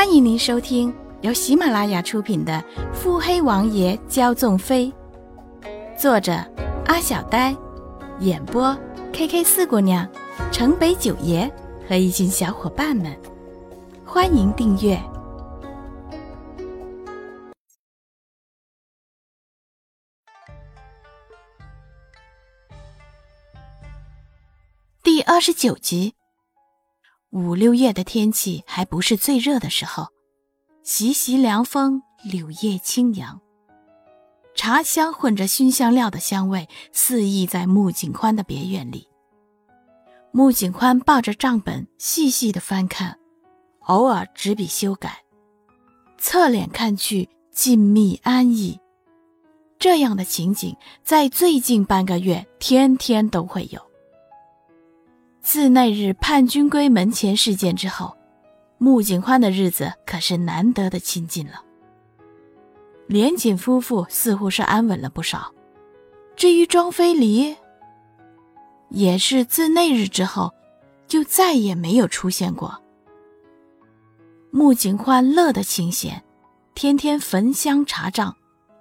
[0.00, 2.54] 欢迎您收听由喜马拉雅出品的
[2.94, 4.90] 《腹黑王爷骄纵妃》，
[5.94, 6.32] 作者
[6.86, 7.54] 阿小呆，
[8.20, 8.74] 演播
[9.12, 10.08] K K 四姑娘、
[10.50, 11.52] 城北九爷
[11.86, 13.14] 和一群小伙伴们。
[14.02, 14.98] 欢迎订阅
[25.02, 26.14] 第二十九集。
[27.32, 30.08] 五六月的天气还不是最热的时候，
[30.82, 33.40] 习习凉风，柳叶轻扬，
[34.56, 39.06] 茶香混着熏香料的香味肆意在穆景宽的别院里。
[40.32, 43.16] 穆景宽抱着账本细细的翻看，
[43.82, 45.22] 偶尔执笔修改，
[46.18, 48.80] 侧脸看去静谧安逸。
[49.78, 53.89] 这样的情景在最近半个月天天都会有。
[55.42, 58.16] 自那日叛军归门前事件之后，
[58.78, 61.62] 穆景欢的日子可是难得的清静了。
[63.06, 65.52] 连锦夫妇似乎是安稳了不少，
[66.36, 67.56] 至于庄飞离，
[68.90, 70.52] 也是自那日之后，
[71.08, 72.80] 就再也没有出现过。
[74.52, 76.22] 穆景欢乐得清闲，
[76.74, 78.36] 天天焚香查账，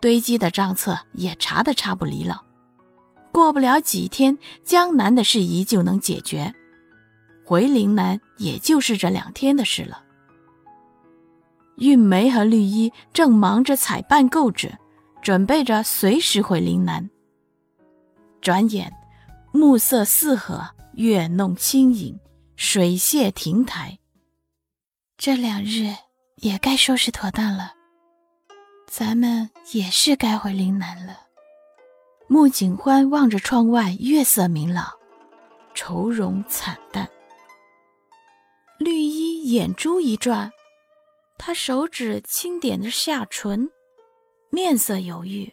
[0.00, 2.42] 堆积的账册也查得差不离了。
[3.32, 6.54] 过不了几天，江南的事宜就能解决，
[7.44, 10.04] 回岭南也就是这两天的事了。
[11.76, 14.78] 韵梅和绿衣正忙着采办购置，
[15.22, 17.08] 准备着随时回岭南。
[18.42, 18.92] 转眼，
[19.52, 22.18] 暮色四合，月弄轻影，
[22.56, 23.98] 水榭亭台。
[25.16, 25.94] 这两日
[26.36, 27.72] 也该收拾妥当了，
[28.86, 31.29] 咱们也是该回岭南了。
[32.32, 34.86] 穆景欢望着窗外，月色明朗，
[35.74, 37.10] 愁容惨淡。
[38.78, 40.52] 绿衣眼珠一转，
[41.36, 43.68] 他手指轻点着下唇，
[44.48, 45.52] 面色犹豫。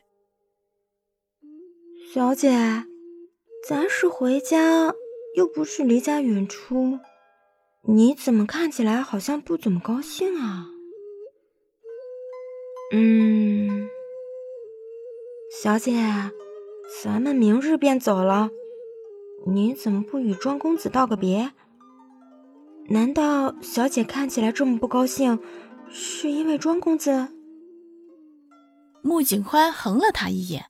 [2.13, 2.51] 小姐，
[3.67, 4.93] 咱是回家，
[5.35, 6.99] 又不是离家远出，
[7.81, 10.67] 你怎么看起来好像不怎么高兴啊？
[12.93, 13.89] 嗯，
[15.59, 15.91] 小姐。
[16.87, 18.49] 咱们明日便走了，
[19.45, 21.51] 你怎么不与庄公子道个别？
[22.89, 25.39] 难道小姐看起来这么不高兴，
[25.89, 27.27] 是因为庄公子？
[29.01, 30.67] 穆景欢横了他一眼，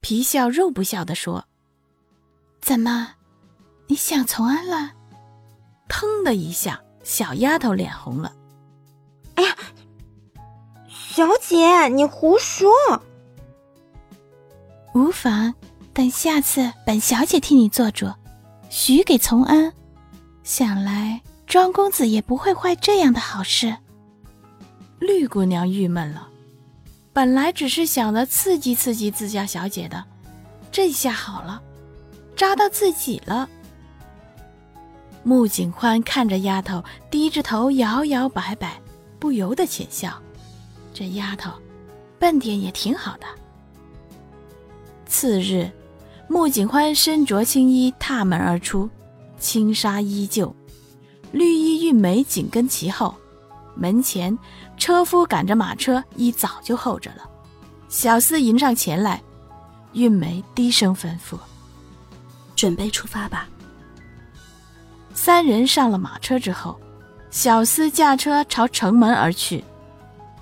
[0.00, 1.46] 皮笑肉不笑的说
[2.60, 3.14] ：“怎么，
[3.86, 4.92] 你想从安了？”
[5.88, 8.32] 腾的一下，小丫头脸红了。
[9.36, 9.56] 哎呀，
[10.86, 12.70] 小姐，你胡说！
[14.96, 15.52] 无妨，
[15.92, 18.10] 等下次本小姐替你做主，
[18.70, 19.70] 许给从安。
[20.42, 23.76] 想来庄公子也不会坏这样的好事。
[24.98, 26.26] 绿姑娘郁闷了，
[27.12, 30.02] 本来只是想着刺激刺激自家小姐的，
[30.72, 31.60] 这下好了，
[32.34, 33.46] 扎到自己了。
[35.22, 38.80] 穆景欢看着丫头低着头摇摇摆摆，
[39.18, 40.18] 不由得浅笑，
[40.94, 41.50] 这丫头
[42.18, 43.26] 笨点也挺好的。
[45.06, 45.70] 次日，
[46.28, 48.90] 穆景欢身着青衣踏门而出，
[49.38, 50.54] 轻纱依旧，
[51.32, 53.14] 绿衣玉梅紧跟其后。
[53.74, 54.36] 门前，
[54.76, 57.28] 车夫赶着马车一早就候着了。
[57.88, 59.22] 小厮迎上前来，
[59.92, 61.38] 韵梅低声吩咐
[62.56, 63.48] ：“准备出发吧。”
[65.14, 66.78] 三人上了马车之后，
[67.30, 69.62] 小厮驾车朝城门而去，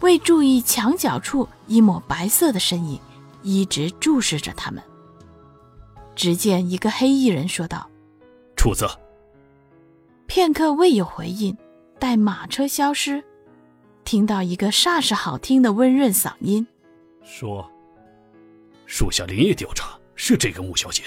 [0.00, 2.98] 未注意墙角处一抹白色的身影。
[3.44, 4.82] 一直注视着他们。
[6.16, 7.88] 只见一个黑衣人说道
[8.56, 8.86] ：“楚子。”
[10.26, 11.56] 片刻未有回应，
[11.98, 13.22] 待马车消失，
[14.04, 16.66] 听到一个煞是好听的温润嗓音
[17.22, 17.70] 说
[18.86, 21.02] ：“属下连夜调查，是这个穆小姐。”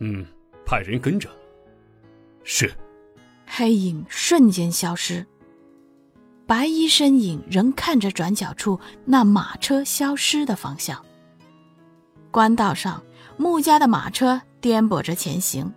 [0.00, 0.26] 嗯，
[0.64, 1.28] 派人跟着。
[2.44, 2.72] 是。
[3.46, 5.24] 黑影瞬间消失。
[6.46, 11.04] 白衣身影仍看着转角处那马车消失的方向。
[12.30, 13.02] 官道上，
[13.36, 15.72] 穆家的马车颠簸着前行。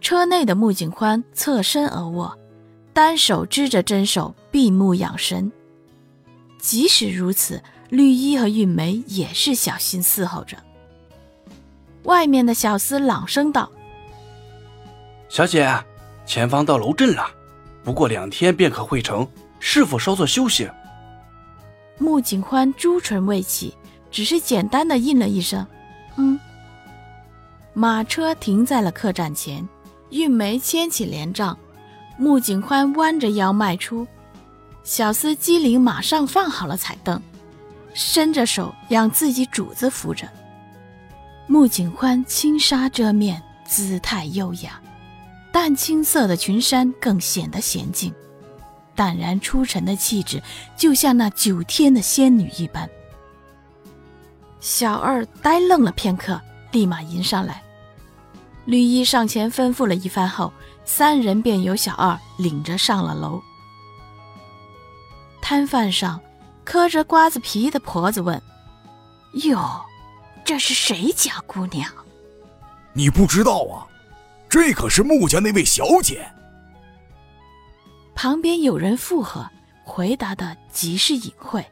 [0.00, 2.36] 车内的穆景欢侧身而卧，
[2.92, 5.52] 单手支着针手，闭目养神。
[6.58, 10.56] 即使如此，绿衣和玉梅也是小心伺候着。
[12.04, 13.70] 外面的小厮朗声道
[15.28, 15.72] ：“小姐，
[16.26, 17.30] 前方到楼镇了。”
[17.82, 19.26] 不过两天便可汇成，
[19.58, 20.70] 是否稍作休息？
[21.98, 23.76] 穆景欢朱唇未起，
[24.10, 25.66] 只是简单的应了一声
[26.16, 26.38] ：“嗯。”
[27.72, 29.66] 马车停在了客栈前，
[30.10, 31.56] 玉梅牵起帘帐，
[32.18, 34.06] 穆景欢弯着腰迈出，
[34.82, 37.22] 小厮机灵马上放好了彩灯，
[37.94, 40.28] 伸着手让自己主子扶着。
[41.46, 44.80] 穆景欢轻纱遮面，姿态优雅，
[45.52, 48.14] 淡青色的裙衫更显得娴静，
[48.94, 50.42] 淡然出尘的气质
[50.76, 52.88] 就像那九天的仙女一般。
[54.60, 56.40] 小二呆愣了片刻，
[56.72, 57.62] 立马迎上来。
[58.66, 60.52] 绿衣上前吩咐了一番后，
[60.84, 63.40] 三人便由小二领着上了楼。
[65.40, 66.20] 摊贩上，
[66.64, 68.40] 嗑着瓜子皮的婆子问
[69.44, 69.84] ：“哟。”
[70.42, 71.88] 这是谁家姑娘？
[72.92, 73.86] 你不知道啊，
[74.50, 76.28] 这可是穆家那位小姐。
[78.16, 79.48] 旁边有人附和，
[79.84, 81.64] 回答的极是隐晦。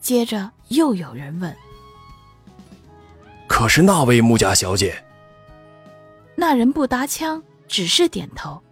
[0.00, 1.54] 接着又有人问
[3.46, 5.04] ：“可是那位穆家小姐？”
[6.34, 8.62] 那人不搭腔，只是点头，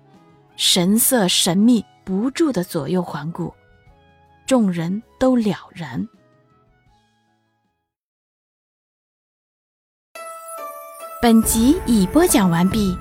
[0.56, 3.52] 神色神秘，不住的左右环顾。
[4.46, 6.08] 众人都了然。
[11.20, 12.96] 本集已播讲完毕。